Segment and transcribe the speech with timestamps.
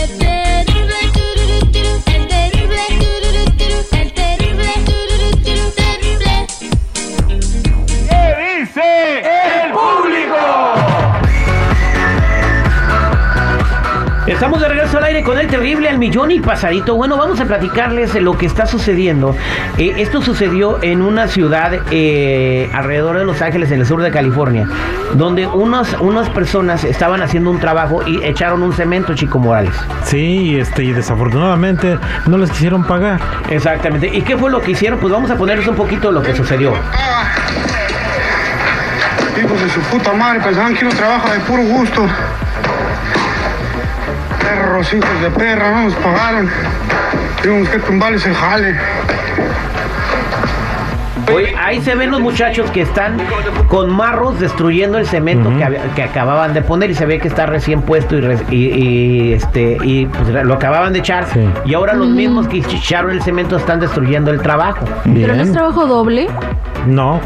[0.00, 0.06] ¿Qué
[8.40, 10.79] dice el público?
[14.30, 16.94] Estamos de regreso al aire con el terrible al millón y pasadito.
[16.94, 19.34] Bueno, vamos a platicarles lo que está sucediendo.
[19.76, 24.12] Eh, esto sucedió en una ciudad eh, alrededor de Los Ángeles, en el sur de
[24.12, 24.68] California,
[25.14, 29.74] donde unas, unas personas estaban haciendo un trabajo y echaron un cemento, Chico Morales.
[30.04, 33.20] Sí, este, y desafortunadamente no les quisieron pagar.
[33.50, 34.06] Exactamente.
[34.06, 35.00] ¿Y qué fue lo que hicieron?
[35.00, 36.72] Pues vamos a ponerles un poquito de lo que sucedió.
[39.42, 42.06] Hijos de su puta madre, pensaban que uno trabaja de puro gusto.
[44.50, 46.48] Perros, hijos de perra, no nos pagaron.
[47.42, 48.74] Tuvimos que tumbarles el jale.
[51.32, 53.16] Oye, ahí se ven los muchachos que están
[53.68, 57.28] con marros destruyendo el cemento que, había- que acababan de poner y se ve que
[57.28, 61.48] está recién puesto y, re- y- y, este y pues, lo acababan de echar Sí.
[61.66, 64.84] y ahora los mismos que echaron el cemento están destruyendo el trabajo.
[65.04, 66.26] Pero no es trabajo doble.
[66.88, 67.20] No,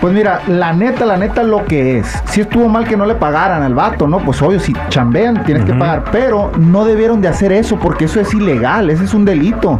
[0.00, 2.22] Pues mira, la neta, la neta lo que es.
[2.24, 4.18] Si estuvo mal que no le pagaran al vato, ¿no?
[4.18, 6.04] Pues obvio, si chambean tienes que pagar.
[6.10, 9.78] Pero no debieron de hacer eso porque eso es ilegal, ese es un delito.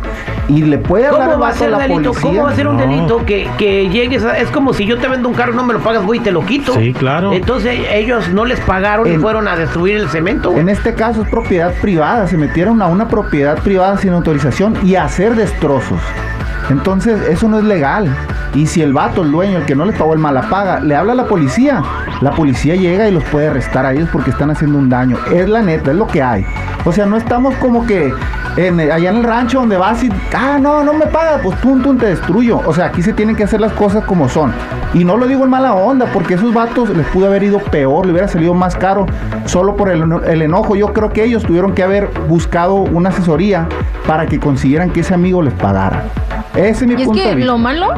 [0.49, 2.11] Y le puede hablar ¿Cómo al va vato a ser la delito?
[2.11, 2.31] policía.
[2.31, 2.83] ¿Cómo va a ser un No.
[2.83, 5.73] delito que, que llegues a- Es como si yo te vendo un carro, no me
[5.75, 6.75] lo pagas, voy y te lo quito.
[6.75, 7.33] Sí, claro.
[7.33, 10.53] Entonces ellos no les pagaron y fueron a destruir el cemento.
[10.57, 14.95] En este caso es propiedad privada, se metieron a una propiedad privada sin autorización y
[14.97, 16.01] a hacer destrozos.
[16.71, 18.15] Entonces, eso no es legal.
[18.55, 20.95] Y si el vato, el dueño, el que no les pagó el mala paga, le
[20.95, 21.83] habla a la policía,
[22.21, 25.17] la policía llega y los puede arrestar a ellos porque están haciendo un daño.
[25.33, 26.45] Es la neta, es lo que hay.
[26.85, 28.13] O sea, no estamos como que
[28.57, 31.99] allá en el rancho donde vas y, ah, no, no me pagas, pues pum, pum,
[31.99, 32.61] te destruyo.
[32.67, 34.53] O sea, aquí se tienen que hacer las cosas como son.
[34.95, 38.07] Y no lo digo en mala onda, porque esos vatos les pudo haber ido peor,
[38.07, 39.07] le hubiera salido más caro
[39.45, 40.75] solo por el enojo.
[40.75, 43.69] Yo creo que ellos tuvieron que haber buscado una asesoría
[44.07, 46.05] para que consiguieran que ese amigo les pagara.
[46.55, 47.53] Ese es mi Y es de que vista.
[47.53, 47.95] lo malo,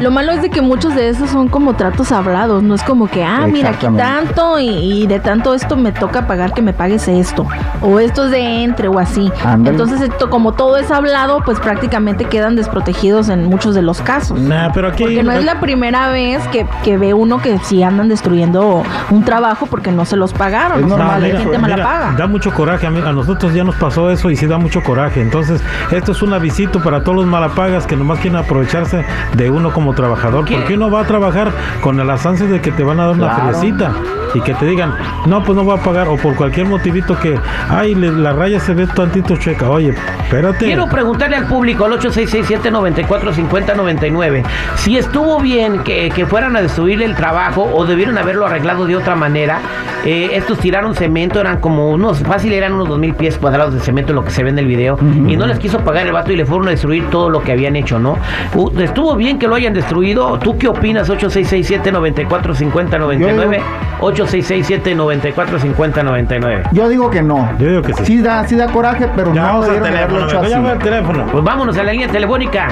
[0.00, 3.08] lo malo es de que muchos de esos son como tratos hablados, no es como
[3.08, 4.68] que, ah, mira, aquí tanto y,
[5.02, 7.46] y de tanto esto me toca pagar que me pagues esto,
[7.80, 9.30] o esto es de entre o así.
[9.64, 14.38] Entonces, esto, como todo es hablado, pues prácticamente quedan desprotegidos en muchos de los casos.
[14.40, 17.82] Nah, pero aquí Porque no es la primera vez que, que ve uno que sí
[17.82, 20.80] andan destruyendo un trabajo porque no se los pagaron.
[20.80, 22.14] Es o sea, normal, la mira, gente mira, mala paga.
[22.18, 22.86] Da mucho coraje.
[22.86, 25.20] A, mí- a nosotros ya nos pasó eso y sí da mucho coraje.
[25.22, 29.04] Entonces, esto es un avisito para todos los malapagas que nomás quieren aprovecharse
[29.36, 30.46] de uno como trabajador.
[30.46, 30.54] ¿Qué?
[30.56, 31.50] Porque uno va a trabajar
[31.82, 33.92] con las ansias de que te van a dar una feriecita
[34.34, 34.94] y que te digan,
[35.26, 36.08] no, pues no va a pagar.
[36.08, 37.38] O por cualquier motivito que,
[37.68, 39.68] ay, le- la raya se ve tantito checa.
[39.68, 39.94] Oye,
[40.24, 40.64] espérate.
[40.64, 44.42] Quiero preguntarle al público al 8667-945099
[44.76, 48.96] si estuvo bien que, que fueran a destruirle el trabajo o debieron haberlo arreglado de
[48.96, 49.60] otra manera.
[50.04, 54.12] Eh, estos tiraron cemento, eran como unos, fácil eran unos 2000 pies cuadrados de cemento
[54.12, 56.36] lo que se ve en el video y no les quiso pagar el vato y
[56.36, 58.16] le fueron a destruir todo lo que habían hecho, ¿no?
[58.54, 60.38] Uh, ¿Estuvo bien que lo hayan destruido?
[60.38, 61.08] ¿Tú qué opinas?
[61.10, 63.60] 8667-945099
[64.00, 67.48] 8667-945099 Yo digo que no.
[67.58, 68.04] Yo digo que sí.
[68.04, 70.48] Sí da, sí da coraje, pero Ya no vamos al debieron de haberlo teléfono.
[70.48, 70.78] hecho así.
[70.84, 71.26] teléfono.
[71.30, 72.68] Pues vámonos a la línea telefónica.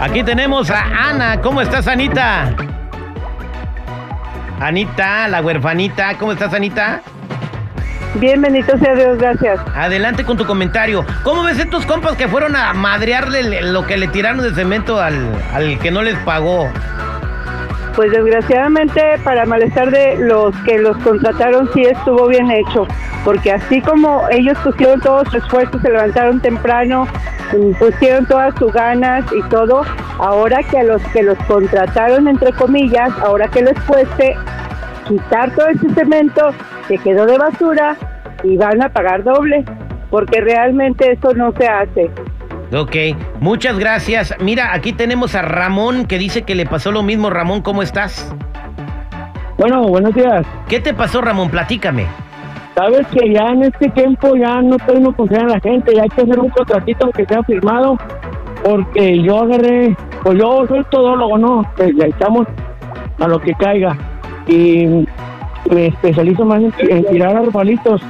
[0.00, 1.40] Aquí tenemos a Ana.
[1.40, 2.50] ¿Cómo estás, Anita?
[4.60, 6.14] Anita, la huerfanita.
[6.18, 7.00] ¿Cómo estás, Anita?
[8.14, 9.58] Bien, bendito sea Dios, gracias.
[9.74, 11.04] Adelante con tu comentario.
[11.22, 15.00] ¿Cómo ves estos compas que fueron a madrearle le- lo que le tiraron de cemento
[15.00, 16.68] al, al que no les pagó?
[17.94, 22.86] pues desgraciadamente para malestar de los que los contrataron sí estuvo bien hecho,
[23.22, 27.06] porque así como ellos pusieron todo su esfuerzo, se levantaron temprano,
[27.52, 29.82] mm, pusieron todas sus ganas y todo,
[30.18, 34.38] ahora que a los que los contrataron entre comillas, ahora que les cueste
[35.06, 36.54] quitar todo ese cemento
[36.88, 37.96] que quedó de basura
[38.42, 39.64] y van a pagar doble,
[40.10, 42.10] porque realmente eso no se hace.
[42.74, 42.96] Ok,
[43.40, 44.34] muchas gracias.
[44.40, 47.28] Mira, aquí tenemos a Ramón que dice que le pasó lo mismo.
[47.28, 48.34] Ramón, ¿cómo estás?
[49.58, 50.46] Bueno, buenos días.
[50.68, 51.50] ¿Qué te pasó, Ramón?
[51.50, 52.06] Platícame.
[52.74, 56.08] Sabes que ya en este tiempo ya no tengo confiar en la gente, ya hay
[56.08, 57.98] que hacer un contratito aunque sea firmado,
[58.64, 61.70] porque yo agarré, pues yo soy todólogo, ¿no?
[61.76, 62.46] Pues ya estamos
[63.18, 63.94] a lo que caiga.
[64.46, 65.06] Y
[65.70, 68.00] me especializo más en, en tirar arbolitos.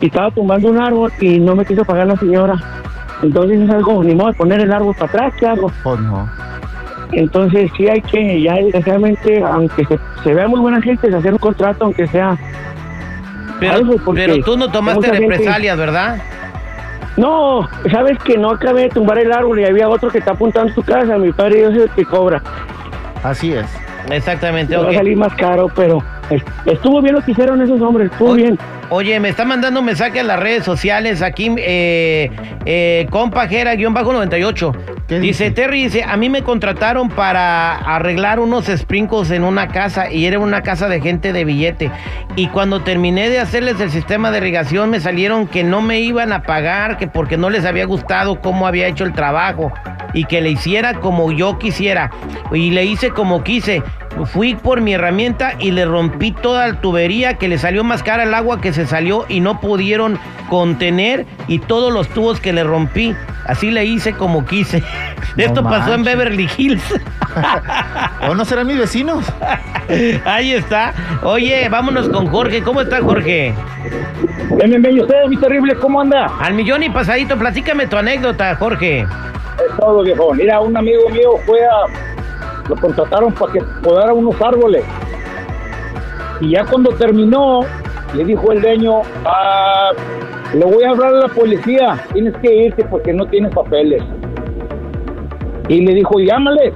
[0.00, 2.54] Y estaba tumbando un árbol y no me quiso pagar la señora.
[3.22, 5.70] Entonces es algo, ni modo de poner el árbol para atrás, ¿qué hago?
[5.84, 6.28] Pues no.
[7.12, 11.32] Entonces sí hay que, ya desgraciadamente, aunque se, se vea muy buena gente, es hacer
[11.32, 12.36] un contrato, aunque sea...
[13.60, 16.18] Pero, algo, pero tú no tomaste represalias, ¿verdad?
[17.16, 20.72] No, sabes que no acabé de tumbar el árbol y había otro que está apuntando
[20.72, 22.42] su casa, mi padre Dios es el que cobra.
[23.22, 23.66] Así es.
[24.10, 26.02] Exactamente, Me va a salir más caro, pero
[26.66, 28.58] estuvo bien lo que hicieron esos hombres, estuvo Oye, bien.
[28.90, 32.30] Oye, me está mandando un mensaje a las redes sociales aquí, eh,
[32.66, 34.76] eh, compajera-98.
[35.08, 35.50] ¿Qué Dice, dice?
[35.50, 40.38] Terry, dice, a mí me contrataron para arreglar unos sprinkles en una casa y era
[40.38, 41.90] una casa de gente de billete.
[42.36, 46.32] Y cuando terminé de hacerles el sistema de irrigación me salieron que no me iban
[46.32, 49.72] a pagar, que porque no les había gustado cómo había hecho el trabajo
[50.14, 52.10] y que le hiciera como yo quisiera.
[52.52, 53.82] Y le hice como quise.
[54.26, 58.24] Fui por mi herramienta y le rompí toda la tubería que le salió más cara
[58.24, 60.18] el agua que se salió y no pudieron
[60.48, 63.14] contener y todos los tubos que le rompí.
[63.46, 64.82] Así le hice como quise.
[65.34, 66.04] No Esto pasó en.
[66.04, 66.82] Beverly Hills.
[68.28, 69.24] ¿O no serán mis vecinos?
[70.26, 70.92] Ahí está.
[71.22, 72.62] Oye, vámonos con Jorge.
[72.62, 73.54] ¿Cómo está Jorge?
[74.56, 76.30] Bien, bien, bien, ¿y usted, mi terrible, cómo anda?
[76.38, 79.00] Al millón y pasadito, platícame tu anécdota, Jorge.
[79.00, 80.34] Es todo, viejo.
[80.34, 82.21] Mira, un amigo mío fue a...
[82.68, 84.84] Lo contrataron para que podara unos árboles.
[86.40, 87.60] Y ya cuando terminó,
[88.14, 89.90] le dijo el dueño, ah,
[90.54, 94.02] le voy a hablar a la policía, tienes que irte porque no tienes papeles.
[95.68, 96.74] Y le dijo, llámales.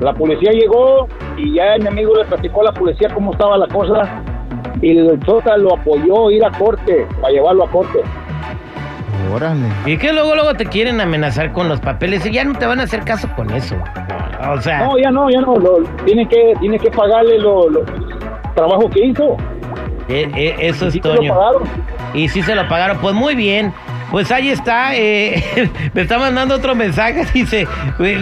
[0.00, 1.06] La policía llegó
[1.36, 4.22] y ya mi amigo le platicó a la policía cómo estaba la cosa.
[4.82, 8.00] Y el Sota lo apoyó a ir a corte, para llevarlo a corte.
[9.32, 9.66] Órale.
[9.86, 12.80] Y que luego, luego te quieren amenazar con los papeles y ya no te van
[12.80, 13.76] a hacer caso con eso.
[14.52, 15.56] O sea, No, ya no, ya no.
[15.56, 17.84] Lo, tiene que tiene que pagarle lo, lo-
[18.54, 19.36] trabajo que hizo.
[20.08, 21.34] e- e- eso es Sí te lo Toño.
[21.34, 21.62] pagaron.
[22.12, 22.98] Y sí se lo pagaron.
[22.98, 23.72] Pues muy bien.
[24.14, 24.94] Pues ahí está.
[24.94, 25.42] eh,
[25.92, 27.26] me está mandando otro mensaje.
[27.34, 27.66] Dice: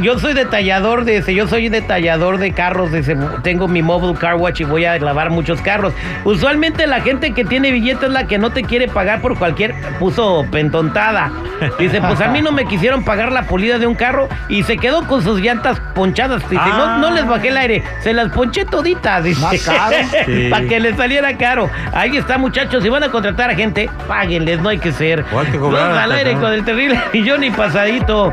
[0.00, 1.34] Yo soy detallador de ese.
[1.34, 2.92] Yo soy detallador de carros.
[2.92, 5.92] Dice: Tengo mi mobile car watch y voy a lavar muchos carros.
[6.24, 9.74] Usualmente la gente que tiene billetes es la que no te quiere pagar por cualquier.
[9.98, 11.30] Puso pentontada.
[11.78, 14.78] Dice: Pues a mí no me quisieron pagar la pulida de un carro y se
[14.78, 16.40] quedó con sus llantas ponchadas.
[16.48, 17.82] Dice: no, no les bajé el aire.
[18.00, 19.24] Se las ponché toditas.
[19.24, 19.96] Dice: Más caro.
[20.24, 20.48] Sí.
[20.50, 21.68] Para que les saliera caro.
[21.92, 22.82] Ahí está, muchachos.
[22.82, 25.24] Si van a contratar a gente, páguenles, no hay que ser.
[25.32, 25.58] O hay que
[25.90, 28.32] al aire con el terrible millón y pasadito.